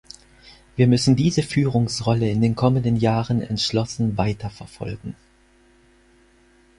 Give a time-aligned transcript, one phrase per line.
[0.75, 5.15] Wir müssen diese Führungsrolle in den kommenden Jahren entschlossen weiter verfolgen.